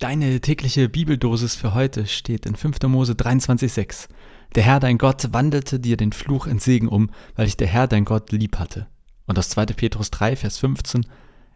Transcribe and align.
Deine 0.00 0.40
tägliche 0.40 0.88
Bibeldosis 0.88 1.56
für 1.56 1.74
heute 1.74 2.06
steht 2.06 2.46
in 2.46 2.56
5. 2.56 2.80
Mose 2.84 3.12
23,6. 3.12 4.08
Der 4.54 4.62
Herr 4.62 4.80
dein 4.80 4.96
Gott 4.96 5.28
wandelte 5.32 5.78
dir 5.78 5.98
den 5.98 6.12
Fluch 6.12 6.46
in 6.46 6.58
Segen 6.58 6.88
um, 6.88 7.10
weil 7.36 7.46
ich 7.46 7.58
der 7.58 7.66
Herr 7.66 7.86
dein 7.86 8.06
Gott 8.06 8.32
lieb 8.32 8.58
hatte. 8.58 8.86
Und 9.26 9.38
aus 9.38 9.50
2. 9.50 9.66
Petrus 9.66 10.10
3, 10.10 10.36
Vers 10.36 10.56
15. 10.56 11.04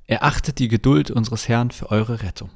Er 0.07 0.25
achtet 0.25 0.59
die 0.59 0.69
Geduld 0.69 1.11
unseres 1.11 1.49
Herrn 1.49 1.71
für 1.71 1.91
eure 1.91 2.23
Rettung. 2.23 2.51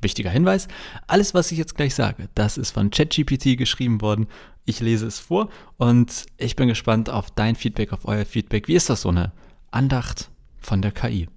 Wichtiger 0.00 0.30
Hinweis, 0.30 0.66
alles, 1.06 1.34
was 1.34 1.52
ich 1.52 1.58
jetzt 1.58 1.74
gleich 1.74 1.94
sage, 1.94 2.30
das 2.34 2.56
ist 2.56 2.70
von 2.70 2.90
ChatGPT 2.90 3.58
geschrieben 3.58 4.00
worden. 4.00 4.28
Ich 4.64 4.80
lese 4.80 5.06
es 5.06 5.18
vor 5.18 5.50
und 5.76 6.24
ich 6.38 6.56
bin 6.56 6.68
gespannt 6.68 7.10
auf 7.10 7.30
dein 7.30 7.54
Feedback, 7.54 7.92
auf 7.92 8.06
euer 8.06 8.24
Feedback. 8.24 8.66
Wie 8.66 8.76
ist 8.76 8.88
das 8.88 9.02
so 9.02 9.10
eine 9.10 9.32
Andacht 9.70 10.30
von 10.58 10.80
der 10.80 10.92
KI? 10.92 11.28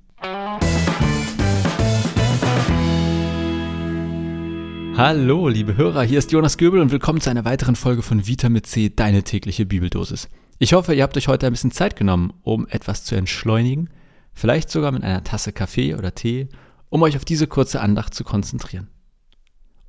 Hallo, 4.96 5.48
liebe 5.48 5.76
Hörer, 5.76 6.04
hier 6.04 6.20
ist 6.20 6.32
Jonas 6.32 6.58
Göbel 6.58 6.80
und 6.80 6.92
willkommen 6.92 7.20
zu 7.20 7.32
einer 7.32 7.46
weiteren 7.46 7.76
Folge 7.76 8.04
von 8.04 8.28
Vitamin 8.28 8.64
C, 8.64 8.92
deine 8.96 9.24
tägliche 9.24 9.66
Bibeldosis. 9.66 10.30
Ich 10.60 10.74
hoffe, 10.74 10.94
ihr 10.94 11.02
habt 11.02 11.18
euch 11.18 11.28
heute 11.28 11.48
ein 11.48 11.54
bisschen 11.54 11.72
Zeit 11.72 11.96
genommen, 11.96 12.32
um 12.44 12.68
etwas 12.68 13.04
zu 13.04 13.16
entschleunigen, 13.16 13.90
vielleicht 14.34 14.70
sogar 14.70 14.92
mit 14.92 15.04
einer 15.04 15.24
Tasse 15.24 15.52
Kaffee 15.52 15.96
oder 15.96 16.14
Tee, 16.14 16.48
um 16.90 17.02
euch 17.02 17.18
auf 17.18 17.26
diese 17.26 17.48
kurze 17.48 17.82
Andacht 17.82 18.14
zu 18.14 18.24
konzentrieren. 18.24 18.88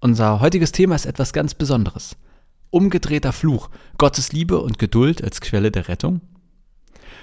Unser 0.00 0.40
heutiges 0.40 0.72
Thema 0.72 0.94
ist 0.94 1.04
etwas 1.04 1.34
ganz 1.34 1.54
Besonderes. 1.54 2.16
Umgedrehter 2.70 3.34
Fluch, 3.34 3.68
Gottes 3.98 4.32
Liebe 4.32 4.58
und 4.58 4.78
Geduld 4.78 5.22
als 5.22 5.42
Quelle 5.42 5.70
der 5.70 5.88
Rettung. 5.88 6.22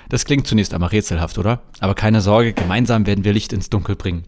Das 0.07 0.25
klingt 0.25 0.45
zunächst 0.45 0.75
einmal 0.75 0.89
rätselhaft, 0.89 1.39
oder? 1.39 1.63
Aber 1.79 1.95
keine 1.95 2.21
Sorge, 2.21 2.53
gemeinsam 2.53 3.07
werden 3.07 3.23
wir 3.23 3.34
Licht 3.34 3.53
ins 3.53 3.71
Dunkel 3.71 3.95
bringen. 3.95 4.25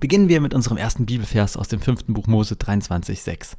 Beginnen 0.00 0.28
wir 0.28 0.40
mit 0.40 0.54
unserem 0.54 0.76
ersten 0.76 1.06
Bibelvers 1.06 1.56
aus 1.56 1.68
dem 1.68 1.80
fünften 1.80 2.12
Buch 2.12 2.26
Mose 2.26 2.54
23,6. 2.54 3.56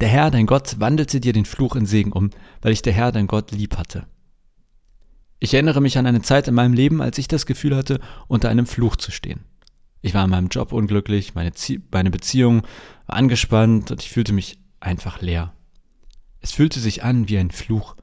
Der 0.00 0.08
Herr, 0.08 0.30
dein 0.30 0.46
Gott, 0.46 0.80
wandelte 0.80 1.20
dir 1.20 1.32
den 1.32 1.44
Fluch 1.44 1.76
in 1.76 1.86
Segen 1.86 2.12
um, 2.12 2.30
weil 2.60 2.72
ich 2.72 2.82
der 2.82 2.92
Herr, 2.92 3.12
dein 3.12 3.26
Gott, 3.26 3.52
lieb 3.52 3.76
hatte. 3.78 4.06
Ich 5.38 5.54
erinnere 5.54 5.80
mich 5.80 5.98
an 5.98 6.06
eine 6.06 6.22
Zeit 6.22 6.48
in 6.48 6.54
meinem 6.54 6.74
Leben, 6.74 7.00
als 7.00 7.18
ich 7.18 7.28
das 7.28 7.46
Gefühl 7.46 7.76
hatte, 7.76 8.00
unter 8.28 8.48
einem 8.48 8.66
Fluch 8.66 8.96
zu 8.96 9.10
stehen. 9.10 9.40
Ich 10.00 10.14
war 10.14 10.24
in 10.24 10.30
meinem 10.30 10.48
Job 10.48 10.72
unglücklich, 10.72 11.34
meine, 11.34 11.52
meine 11.92 12.10
Beziehung 12.10 12.62
war 13.06 13.16
angespannt 13.16 13.90
und 13.90 14.02
ich 14.02 14.10
fühlte 14.10 14.32
mich 14.32 14.58
einfach 14.80 15.20
leer. 15.20 15.52
Es 16.40 16.52
fühlte 16.52 16.80
sich 16.80 17.04
an 17.04 17.28
wie 17.28 17.38
ein 17.38 17.50
Fluch. 17.52 17.96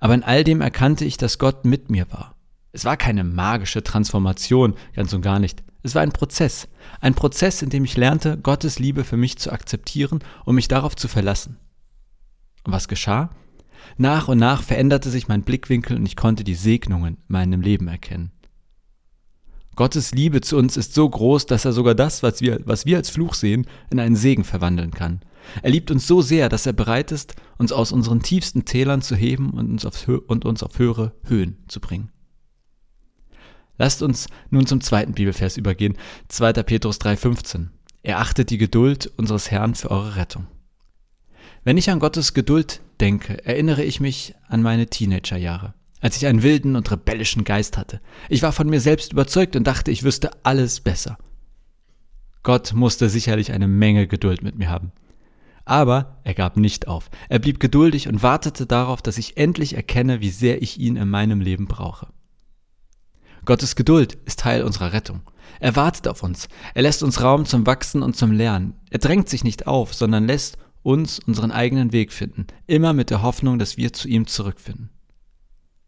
Aber 0.00 0.14
in 0.14 0.22
all 0.22 0.44
dem 0.44 0.60
erkannte 0.60 1.04
ich, 1.04 1.16
dass 1.16 1.38
Gott 1.38 1.64
mit 1.64 1.90
mir 1.90 2.10
war. 2.10 2.34
Es 2.72 2.84
war 2.84 2.96
keine 2.96 3.24
magische 3.24 3.82
Transformation, 3.82 4.74
ganz 4.94 5.12
und 5.12 5.22
gar 5.22 5.38
nicht. 5.38 5.62
Es 5.82 5.94
war 5.94 6.02
ein 6.02 6.12
Prozess. 6.12 6.68
Ein 7.00 7.14
Prozess, 7.14 7.62
in 7.62 7.70
dem 7.70 7.84
ich 7.84 7.96
lernte, 7.96 8.38
Gottes 8.38 8.78
Liebe 8.78 9.04
für 9.04 9.16
mich 9.16 9.38
zu 9.38 9.50
akzeptieren 9.50 10.20
und 10.44 10.54
mich 10.54 10.68
darauf 10.68 10.94
zu 10.94 11.08
verlassen. 11.08 11.56
Und 12.64 12.72
was 12.72 12.88
geschah? 12.88 13.30
Nach 13.96 14.28
und 14.28 14.38
nach 14.38 14.62
veränderte 14.62 15.10
sich 15.10 15.26
mein 15.26 15.42
Blickwinkel 15.42 15.96
und 15.96 16.06
ich 16.06 16.16
konnte 16.16 16.44
die 16.44 16.54
Segnungen 16.54 17.14
in 17.14 17.22
meinem 17.28 17.60
Leben 17.62 17.88
erkennen. 17.88 18.30
Gottes 19.74 20.12
Liebe 20.12 20.42
zu 20.42 20.58
uns 20.58 20.76
ist 20.76 20.92
so 20.94 21.08
groß, 21.08 21.46
dass 21.46 21.64
er 21.64 21.72
sogar 21.72 21.94
das, 21.94 22.22
was 22.22 22.42
wir, 22.42 22.60
was 22.66 22.84
wir 22.84 22.98
als 22.98 23.08
Fluch 23.08 23.34
sehen, 23.34 23.66
in 23.90 23.98
einen 23.98 24.16
Segen 24.16 24.44
verwandeln 24.44 24.90
kann. 24.90 25.20
Er 25.62 25.70
liebt 25.70 25.90
uns 25.90 26.06
so 26.06 26.20
sehr, 26.20 26.50
dass 26.50 26.66
er 26.66 26.74
bereit 26.74 27.12
ist, 27.12 27.34
uns 27.56 27.72
aus 27.72 27.90
unseren 27.90 28.22
tiefsten 28.22 28.66
Tälern 28.66 29.00
zu 29.00 29.16
heben 29.16 29.50
und 29.50 29.70
uns 29.70 29.86
auf, 29.86 30.06
und 30.06 30.44
uns 30.44 30.62
auf 30.62 30.78
höhere 30.78 31.14
Höhen 31.24 31.64
zu 31.66 31.80
bringen. 31.80 32.10
Lasst 33.80 34.02
uns 34.02 34.26
nun 34.50 34.66
zum 34.66 34.82
zweiten 34.82 35.14
Bibelvers 35.14 35.56
übergehen, 35.56 35.96
2. 36.28 36.52
Petrus 36.64 37.00
3,15. 37.00 37.68
Er 38.02 38.18
achtet 38.18 38.50
die 38.50 38.58
Geduld 38.58 39.10
unseres 39.16 39.50
Herrn 39.50 39.74
für 39.74 39.90
eure 39.90 40.16
Rettung. 40.16 40.48
Wenn 41.64 41.78
ich 41.78 41.88
an 41.88 41.98
Gottes 41.98 42.34
Geduld 42.34 42.82
denke, 43.00 43.42
erinnere 43.46 43.82
ich 43.82 43.98
mich 43.98 44.34
an 44.48 44.60
meine 44.60 44.88
Teenagerjahre, 44.88 45.72
als 46.02 46.18
ich 46.18 46.26
einen 46.26 46.42
wilden 46.42 46.76
und 46.76 46.90
rebellischen 46.90 47.42
Geist 47.42 47.78
hatte. 47.78 48.02
Ich 48.28 48.42
war 48.42 48.52
von 48.52 48.68
mir 48.68 48.82
selbst 48.82 49.14
überzeugt 49.14 49.56
und 49.56 49.66
dachte, 49.66 49.90
ich 49.90 50.02
wüsste 50.02 50.30
alles 50.42 50.80
besser. 50.80 51.16
Gott 52.42 52.74
musste 52.74 53.08
sicherlich 53.08 53.50
eine 53.50 53.66
Menge 53.66 54.06
Geduld 54.06 54.42
mit 54.42 54.58
mir 54.58 54.68
haben. 54.68 54.92
Aber 55.64 56.18
er 56.24 56.34
gab 56.34 56.58
nicht 56.58 56.86
auf. 56.86 57.08
Er 57.30 57.38
blieb 57.38 57.60
geduldig 57.60 58.08
und 58.08 58.22
wartete 58.22 58.66
darauf, 58.66 59.00
dass 59.00 59.16
ich 59.16 59.38
endlich 59.38 59.74
erkenne, 59.74 60.20
wie 60.20 60.28
sehr 60.28 60.60
ich 60.60 60.78
ihn 60.78 60.96
in 60.96 61.08
meinem 61.08 61.40
Leben 61.40 61.64
brauche. 61.64 62.08
Gottes 63.44 63.76
Geduld 63.76 64.18
ist 64.24 64.40
Teil 64.40 64.62
unserer 64.62 64.92
Rettung. 64.92 65.22
Er 65.60 65.76
wartet 65.76 66.08
auf 66.08 66.22
uns. 66.22 66.48
Er 66.74 66.82
lässt 66.82 67.02
uns 67.02 67.22
Raum 67.22 67.44
zum 67.44 67.66
Wachsen 67.66 68.02
und 68.02 68.16
zum 68.16 68.32
Lernen. 68.32 68.74
Er 68.90 68.98
drängt 68.98 69.28
sich 69.28 69.44
nicht 69.44 69.66
auf, 69.66 69.94
sondern 69.94 70.26
lässt 70.26 70.58
uns 70.82 71.18
unseren 71.18 71.50
eigenen 71.50 71.92
Weg 71.92 72.12
finden, 72.12 72.46
immer 72.66 72.92
mit 72.92 73.10
der 73.10 73.22
Hoffnung, 73.22 73.58
dass 73.58 73.76
wir 73.76 73.92
zu 73.92 74.08
ihm 74.08 74.26
zurückfinden. 74.26 74.90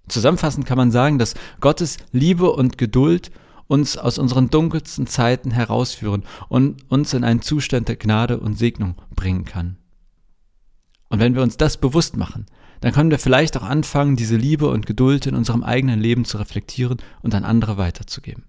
Zusammenfassend 0.09 0.67
kann 0.67 0.77
man 0.77 0.91
sagen, 0.91 1.19
dass 1.19 1.35
Gottes 1.61 1.97
Liebe 2.11 2.53
und 2.53 2.77
Geduld 2.77 3.31
uns 3.69 3.97
aus 3.97 4.19
unseren 4.19 4.51
dunkelsten 4.51 5.07
Zeiten 5.07 5.51
herausführen 5.51 6.25
und 6.49 6.91
uns 6.91 7.15
in 7.15 7.25
einen 7.25 7.41
Zustand 7.41 7.89
der 7.89 7.97
Gnade 7.97 8.39
und 8.39 8.59
Segnung 8.59 8.97
bringen 9.15 9.45
kann. 9.45 9.79
Und 11.09 11.21
wenn 11.21 11.35
wir 11.35 11.43
uns 11.43 11.57
das 11.57 11.79
bewusst 11.79 12.17
machen, 12.17 12.47
dann 12.83 12.93
können 12.93 13.11
wir 13.11 13.19
vielleicht 13.19 13.57
auch 13.57 13.63
anfangen, 13.63 14.17
diese 14.17 14.37
Liebe 14.37 14.69
und 14.69 14.87
Geduld 14.87 15.27
in 15.27 15.37
unserem 15.37 15.63
eigenen 15.63 16.01
Leben 16.01 16.25
zu 16.25 16.37
reflektieren 16.37 16.99
und 17.23 17.35
an 17.35 17.45
andere 17.45 17.79
weiterzugeben. 17.79 18.45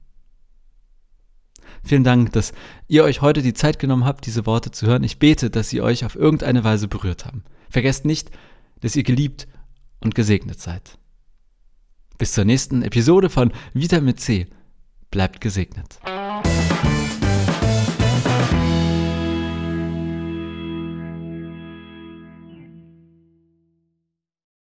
Vielen 1.84 2.04
Dank, 2.04 2.32
dass 2.32 2.52
ihr 2.88 3.04
euch 3.04 3.22
heute 3.22 3.42
die 3.42 3.54
Zeit 3.54 3.78
genommen 3.78 4.06
habt, 4.06 4.26
diese 4.26 4.46
Worte 4.46 4.72
zu 4.72 4.88
hören. 4.88 5.04
Ich 5.04 5.20
bete, 5.20 5.50
dass 5.50 5.70
sie 5.70 5.82
euch 5.82 6.04
auf 6.04 6.16
irgendeine 6.16 6.64
Weise 6.64 6.88
berührt 6.88 7.26
haben. 7.26 7.44
Vergesst 7.70 8.06
nicht, 8.06 8.32
dass 8.82 8.96
ihr 8.96 9.04
geliebt 9.04 9.48
und 10.00 10.16
gesegnet 10.16 10.60
seid. 10.60 10.98
Bis 12.18 12.34
zur 12.34 12.46
nächsten 12.46 12.82
Episode 12.82 13.30
von 13.30 13.52
Vitamin 13.74 14.18
C. 14.18 14.48
Bleibt 15.12 15.42
gesegnet. 15.42 16.00